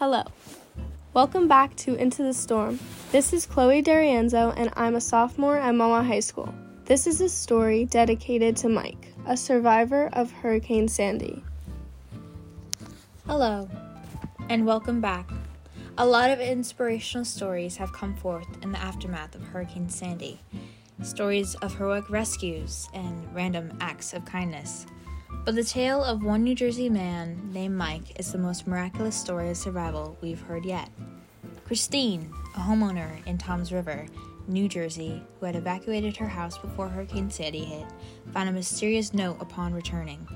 [0.00, 0.22] Hello.
[1.12, 2.80] Welcome back to Into the Storm.
[3.12, 6.54] This is Chloe D'Arienzo, and I'm a sophomore at Mahwah High School.
[6.86, 11.44] This is a story dedicated to Mike, a survivor of Hurricane Sandy.
[13.26, 13.68] Hello,
[14.48, 15.28] and welcome back.
[15.98, 20.40] A lot of inspirational stories have come forth in the aftermath of Hurricane Sandy.
[21.02, 24.86] Stories of heroic rescues and random acts of kindness.
[25.44, 29.50] But the tale of one New Jersey man named Mike is the most miraculous story
[29.50, 30.90] of survival we've heard yet.
[31.64, 34.06] Christine, a homeowner in Toms River,
[34.48, 37.86] New Jersey, who had evacuated her house before Hurricane Sandy hit,
[38.32, 40.26] found a mysterious note upon returning.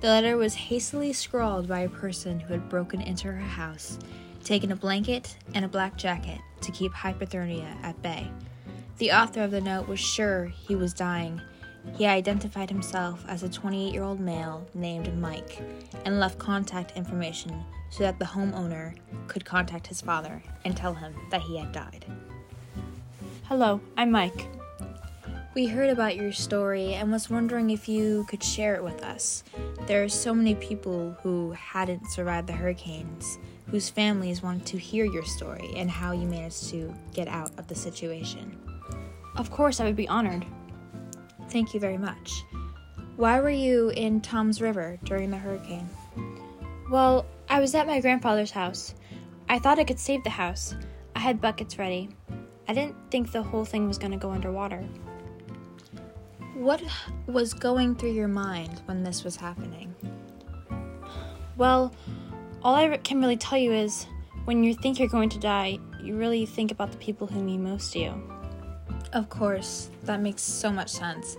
[0.00, 3.98] The letter was hastily scrawled by a person who had broken into her house,
[4.44, 8.30] taken a blanket and a black jacket to keep hypothermia at bay.
[8.98, 11.40] The author of the note was sure he was dying
[11.92, 15.60] he identified himself as a 28 year old male named Mike
[16.04, 18.96] and left contact information so that the homeowner
[19.28, 22.04] could contact his father and tell him that he had died.
[23.44, 24.48] Hello, I'm Mike.
[25.54, 29.44] We heard about your story and was wondering if you could share it with us.
[29.86, 33.38] There are so many people who hadn't survived the hurricanes
[33.70, 37.68] whose families want to hear your story and how you managed to get out of
[37.68, 38.58] the situation.
[39.36, 40.44] Of course, I would be honored.
[41.48, 42.44] Thank you very much.
[43.16, 45.88] Why were you in Toms River during the hurricane?
[46.90, 48.94] Well, I was at my grandfather's house.
[49.48, 50.74] I thought I could save the house.
[51.14, 52.08] I had buckets ready.
[52.66, 54.82] I didn't think the whole thing was going to go underwater.
[56.54, 56.82] What
[57.26, 59.94] was going through your mind when this was happening?
[61.56, 61.94] Well,
[62.62, 64.06] all I can really tell you is
[64.44, 67.62] when you think you're going to die, you really think about the people who mean
[67.62, 68.33] most to you.
[69.14, 71.36] Of course, that makes so much sense.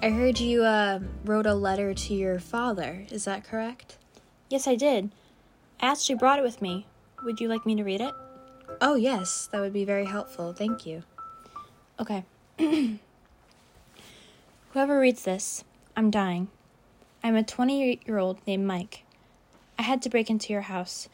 [0.00, 3.98] I heard you uh, wrote a letter to your father, is that correct?
[4.48, 5.10] Yes, I did.
[5.78, 6.86] I actually brought it with me.
[7.22, 8.14] Would you like me to read it?
[8.80, 10.54] Oh, yes, that would be very helpful.
[10.54, 11.02] Thank you.
[12.00, 12.24] Okay.
[14.72, 15.64] Whoever reads this,
[15.94, 16.48] I'm dying.
[17.22, 19.04] I'm a 28 year old named Mike.
[19.78, 21.10] I had to break into your house.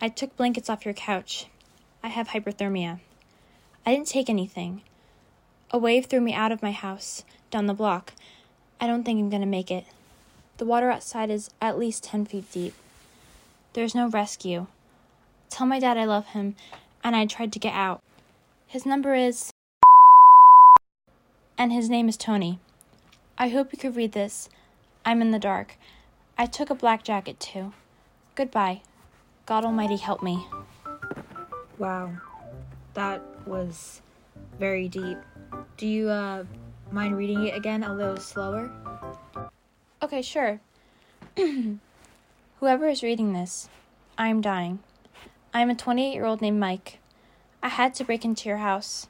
[0.00, 1.46] I took blankets off your couch.
[2.02, 2.98] I have hypothermia.
[3.86, 4.82] I didn't take anything.
[5.72, 7.22] A wave threw me out of my house,
[7.52, 8.12] down the block.
[8.80, 9.84] I don't think I'm going to make it.
[10.56, 12.74] The water outside is at least 10 feet deep.
[13.74, 14.66] There's no rescue.
[15.48, 16.56] Tell my dad I love him,
[17.04, 18.02] and I tried to get out.
[18.66, 19.52] His number is.
[21.56, 22.58] And his name is Tony.
[23.38, 24.48] I hope you could read this.
[25.04, 25.76] I'm in the dark.
[26.36, 27.72] I took a black jacket too.
[28.34, 28.82] Goodbye.
[29.46, 30.46] God Almighty help me.
[31.78, 32.10] Wow.
[32.94, 34.02] That was
[34.58, 35.18] very deep.
[35.76, 36.44] Do you uh,
[36.90, 38.70] mind reading it again a little slower?
[40.02, 40.60] Okay, sure.
[42.60, 43.68] Whoever is reading this,
[44.18, 44.80] I'm dying.
[45.52, 46.98] I'm a 28 year old named Mike.
[47.62, 49.06] I had to break into your house.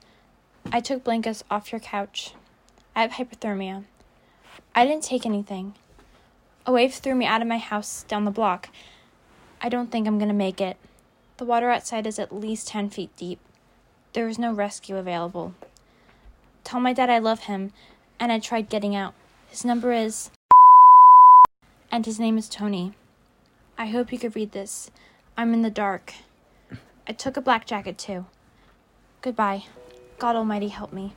[0.72, 2.34] I took blankets off your couch.
[2.94, 3.84] I have hypothermia.
[4.74, 5.74] I didn't take anything.
[6.66, 8.68] A wave threw me out of my house down the block.
[9.60, 10.76] I don't think I'm going to make it.
[11.36, 13.40] The water outside is at least 10 feet deep.
[14.12, 15.54] There is no rescue available.
[16.64, 17.72] Tell my dad I love him,
[18.18, 19.14] and I tried getting out.
[19.48, 20.30] His number is.
[21.90, 22.92] And his name is Tony.
[23.76, 24.90] I hope you could read this.
[25.36, 26.12] I'm in the dark.
[27.08, 28.26] I took a black jacket too.
[29.22, 29.64] Goodbye.
[30.18, 31.14] God Almighty help me.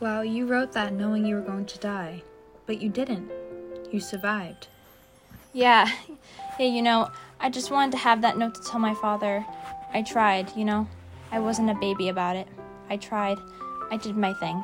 [0.00, 2.22] Wow, you wrote that knowing you were going to die,
[2.66, 3.30] but you didn't.
[3.90, 4.68] You survived.
[5.52, 5.88] Yeah,
[6.58, 7.10] yeah, you know,
[7.40, 9.46] I just wanted to have that note to tell my father.
[9.92, 10.88] I tried, you know.
[11.30, 12.48] I wasn't a baby about it.
[12.90, 13.38] I tried.
[13.90, 14.62] I did my thing.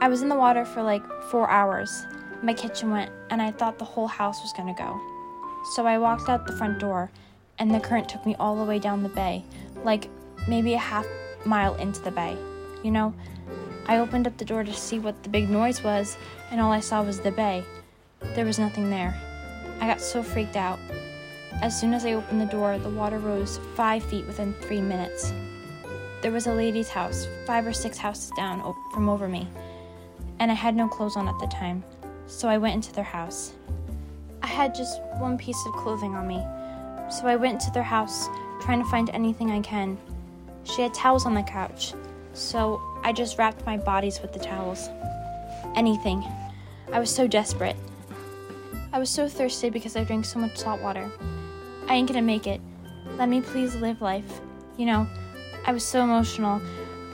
[0.00, 2.06] I was in the water for like four hours.
[2.42, 5.00] My kitchen went, and I thought the whole house was gonna go.
[5.74, 7.10] So I walked out the front door,
[7.58, 9.44] and the current took me all the way down the bay,
[9.84, 10.08] like
[10.46, 11.06] maybe a half
[11.44, 12.36] mile into the bay.
[12.84, 13.12] You know,
[13.86, 16.16] I opened up the door to see what the big noise was,
[16.50, 17.64] and all I saw was the bay.
[18.34, 19.20] There was nothing there.
[19.80, 20.78] I got so freaked out.
[21.60, 25.32] As soon as I opened the door, the water rose five feet within three minutes.
[26.22, 28.62] There was a lady's house, five or six houses down
[28.92, 29.48] from over me,
[30.38, 31.82] and I had no clothes on at the time,
[32.26, 33.52] so I went into their house.
[34.42, 36.44] I had just one piece of clothing on me,
[37.10, 38.28] so I went to their house
[38.60, 39.98] trying to find anything I can.
[40.64, 41.94] She had towels on the couch,
[42.34, 44.88] so I just wrapped my bodies with the towels.
[45.74, 46.24] Anything.
[46.92, 47.76] I was so desperate.
[48.92, 51.10] I was so thirsty because I drank so much salt water.
[51.88, 52.60] I ain't gonna make it.
[53.16, 54.40] Let me please live life.
[54.76, 55.06] You know,
[55.66, 56.60] I was so emotional.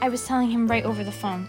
[0.01, 1.47] I was telling him right over the phone.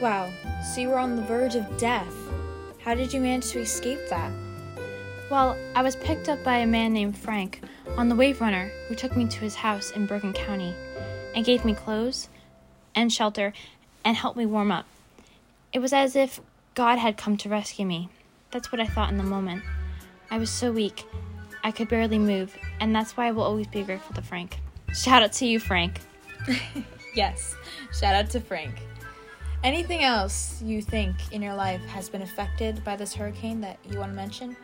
[0.00, 0.30] Wow,
[0.74, 2.12] so you were on the verge of death.
[2.80, 4.32] How did you manage to escape that?
[5.30, 7.60] Well, I was picked up by a man named Frank
[7.96, 10.74] on the Wave Runner who took me to his house in Bergen County
[11.36, 12.28] and gave me clothes
[12.94, 13.52] and shelter
[14.04, 14.86] and helped me warm up.
[15.72, 16.40] It was as if
[16.74, 18.08] God had come to rescue me.
[18.50, 19.62] That's what I thought in the moment.
[20.32, 21.04] I was so weak,
[21.62, 24.60] I could barely move, and that's why I will always be grateful to Frank.
[24.94, 26.00] Shout out to you, Frank.
[27.14, 27.54] yes,
[27.92, 28.76] shout out to Frank.
[29.62, 33.98] Anything else you think in your life has been affected by this hurricane that you
[33.98, 34.56] want to mention?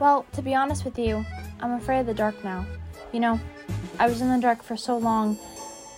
[0.00, 1.24] Well, to be honest with you,
[1.60, 2.66] I'm afraid of the dark now.
[3.12, 3.38] You know,
[4.00, 5.38] I was in the dark for so long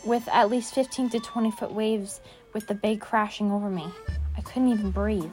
[0.05, 2.21] with at least 15 to 20 foot waves
[2.53, 3.87] with the bay crashing over me.
[4.37, 5.33] I couldn't even breathe.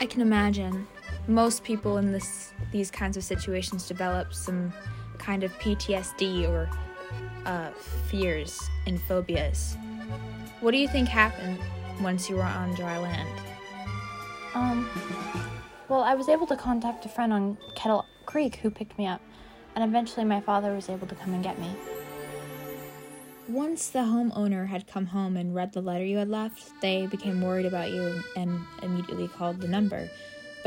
[0.00, 0.88] I can imagine.
[1.28, 4.72] Most people in this these kinds of situations develop some
[5.18, 6.68] kind of PTSD or
[7.44, 7.70] uh,
[8.08, 9.76] fears and phobias.
[10.60, 11.58] What do you think happened
[12.00, 13.28] once you were on dry land?
[14.54, 14.88] Um,
[15.88, 19.20] well, I was able to contact a friend on Kettle Creek who picked me up,
[19.74, 21.70] and eventually my father was able to come and get me.
[23.48, 27.40] Once the homeowner had come home and read the letter you had left, they became
[27.40, 30.08] worried about you and immediately called the number.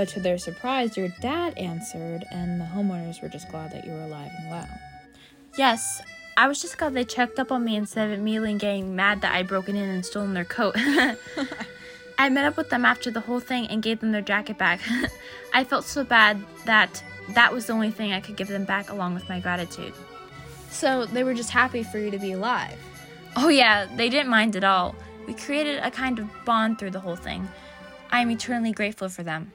[0.01, 3.91] But to their surprise, your dad answered, and the homeowners were just glad that you
[3.91, 4.67] were alive and well.
[5.59, 6.01] Yes,
[6.35, 9.35] I was just glad they checked up on me instead of immediately getting mad that
[9.35, 10.73] I'd broken in and stolen their coat.
[12.17, 14.79] I met up with them after the whole thing and gave them their jacket back.
[15.53, 17.03] I felt so bad that
[17.35, 19.93] that was the only thing I could give them back along with my gratitude.
[20.71, 22.79] So they were just happy for you to be alive.
[23.35, 24.95] Oh, yeah, they didn't mind at all.
[25.27, 27.47] We created a kind of bond through the whole thing.
[28.09, 29.51] I am eternally grateful for them.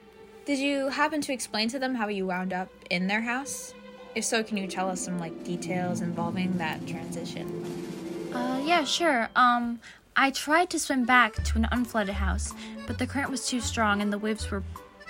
[0.47, 3.73] Did you happen to explain to them how you wound up in their house?
[4.15, 8.31] If so, can you tell us some like details involving that transition?
[8.33, 9.27] Uh, yeah, sure.
[9.35, 9.81] Um,
[10.15, 12.53] I tried to swim back to an unflooded house,
[12.87, 14.63] but the current was too strong and the waves were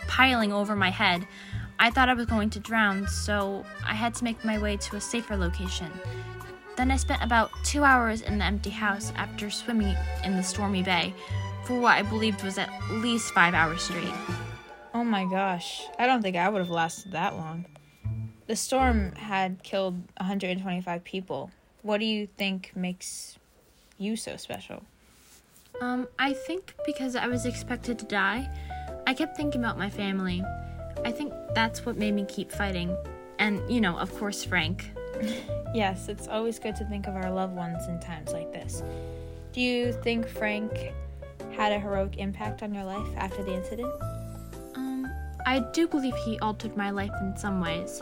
[0.08, 1.28] piling over my head.
[1.78, 4.96] I thought I was going to drown, so I had to make my way to
[4.96, 5.92] a safer location.
[6.78, 10.82] Then I spent about two hours in the empty house after swimming in the stormy
[10.82, 11.14] bay
[11.64, 14.16] for what I believed was at least five hours straight.
[14.98, 17.66] Oh my gosh, I don't think I would have lasted that long.
[18.48, 21.52] The storm had killed 125 people.
[21.84, 23.38] What do you think makes
[24.00, 24.82] you so special?
[25.82, 28.50] Um, I think because I was expected to die,
[29.06, 30.44] I kept thinking about my family.
[31.06, 32.98] I think that's what made me keep fighting.
[33.38, 34.90] And, you know, of course, Frank.
[35.76, 38.82] yes, it's always good to think of our loved ones in times like this.
[39.54, 40.92] Do you think Frank
[41.52, 43.94] had a heroic impact on your life after the incident?
[45.48, 48.02] I do believe he altered my life in some ways.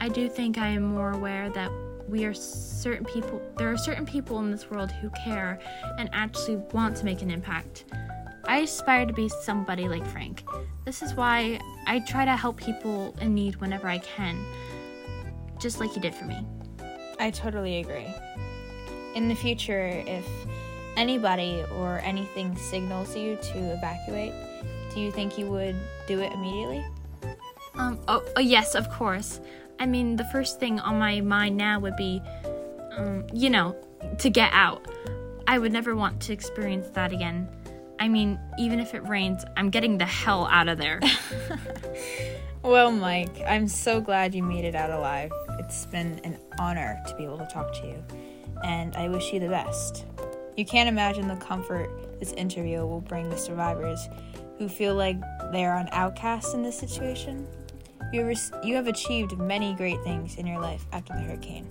[0.00, 1.68] I do think I am more aware that
[2.08, 5.58] we are certain people there are certain people in this world who care
[5.98, 7.86] and actually want to make an impact.
[8.46, 10.44] I aspire to be somebody like frank.
[10.84, 14.38] This is why i try to help people in need whenever i can
[15.58, 16.46] just like he did for me.
[17.18, 18.14] I totally agree.
[19.16, 20.28] In the future if
[20.96, 24.32] anybody or anything signals you to evacuate
[24.96, 25.76] do you think you would
[26.08, 26.84] do it immediately
[27.74, 29.40] um oh, oh yes of course
[29.78, 32.22] I mean, the first thing on my mind now would be,
[32.96, 33.76] um, you know,
[34.18, 34.86] to get out.
[35.46, 37.48] I would never want to experience that again.
[37.98, 41.00] I mean, even if it rains, I'm getting the hell out of there.
[42.62, 45.30] well, Mike, I'm so glad you made it out alive.
[45.58, 48.04] It's been an honor to be able to talk to you,
[48.64, 50.04] and I wish you the best.
[50.56, 54.08] You can't imagine the comfort this interview will bring the survivors
[54.58, 55.18] who feel like
[55.52, 57.46] they are an outcast in this situation
[58.12, 61.66] you, you have achieved many great things in your life after the hurricane.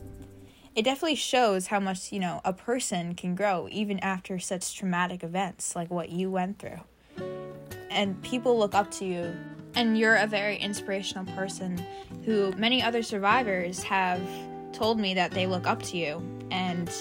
[0.75, 5.24] It definitely shows how much, you know, a person can grow even after such traumatic
[5.24, 6.82] events like what you went through.
[7.89, 9.34] And people look up to you,
[9.74, 11.82] and you're a very inspirational person
[12.25, 14.22] who many other survivors have
[14.74, 16.92] told me that they look up to you and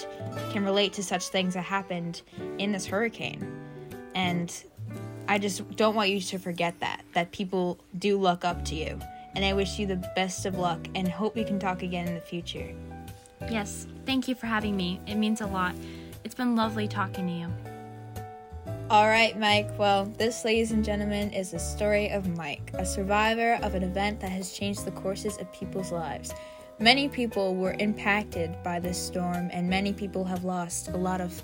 [0.53, 2.23] can relate to such things that happened
[2.59, 3.45] in this hurricane.
[4.15, 4.55] And
[5.27, 9.01] I just don't want you to forget that, that people do look up to you
[9.35, 12.15] and I wish you the best of luck and hope we can talk again in
[12.15, 12.75] the future.
[13.51, 15.01] Yes, thank you for having me.
[15.07, 15.75] It means a lot.
[16.25, 17.53] It's been lovely talking to you.
[18.91, 19.71] All right, Mike.
[19.79, 24.21] Well, this, ladies and gentlemen, is the story of Mike, a survivor of an event
[24.21, 26.33] that has changed the courses of people's lives.
[26.79, 31.43] Many people were impacted by this storm, and many people have lost a lot of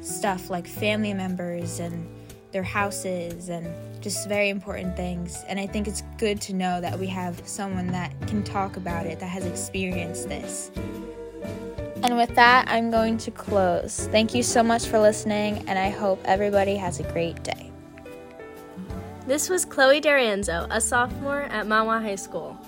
[0.00, 2.06] stuff like family members and
[2.52, 3.66] their houses and
[4.02, 5.44] just very important things.
[5.48, 9.06] And I think it's good to know that we have someone that can talk about
[9.06, 10.70] it that has experienced this.
[12.02, 14.08] And with that, I'm going to close.
[14.10, 17.70] Thank you so much for listening, and I hope everybody has a great day.
[19.26, 22.58] This was Chloe D'Arienzo, a sophomore at Mahwah High School,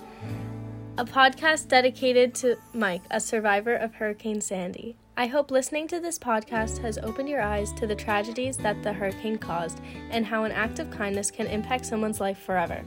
[0.99, 4.97] a podcast dedicated to Mike, a survivor of Hurricane Sandy.
[5.23, 8.93] I hope listening to this podcast has opened your eyes to the tragedies that the
[8.93, 12.85] hurricane caused and how an act of kindness can impact someone's life forever.